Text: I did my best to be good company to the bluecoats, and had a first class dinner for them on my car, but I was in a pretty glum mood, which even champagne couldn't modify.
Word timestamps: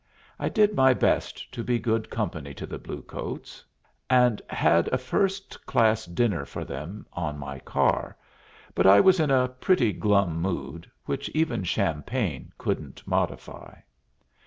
I 0.39 0.49
did 0.49 0.73
my 0.73 0.95
best 0.95 1.51
to 1.51 1.63
be 1.63 1.77
good 1.77 2.09
company 2.09 2.55
to 2.55 2.65
the 2.65 2.79
bluecoats, 2.79 3.63
and 4.09 4.41
had 4.49 4.87
a 4.87 4.97
first 4.97 5.63
class 5.67 6.07
dinner 6.07 6.43
for 6.43 6.65
them 6.65 7.05
on 7.13 7.37
my 7.37 7.59
car, 7.59 8.17
but 8.73 8.87
I 8.87 8.99
was 8.99 9.19
in 9.19 9.29
a 9.29 9.47
pretty 9.47 9.93
glum 9.93 10.41
mood, 10.41 10.89
which 11.05 11.29
even 11.35 11.63
champagne 11.63 12.51
couldn't 12.57 13.05
modify. 13.07 13.75